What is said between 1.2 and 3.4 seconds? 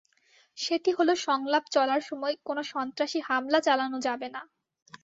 সংলাপ চলার সময় কোনো সন্ত্রাসী